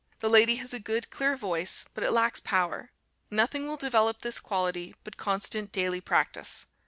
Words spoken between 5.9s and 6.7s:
practice.